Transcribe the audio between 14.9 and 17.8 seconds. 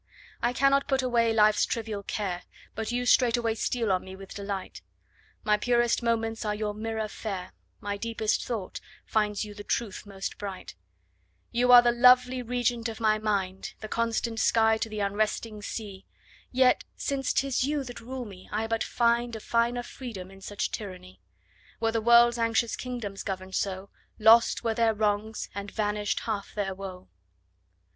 unresting sea; Yet, since 'tis